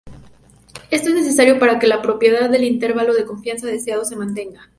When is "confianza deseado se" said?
3.27-4.15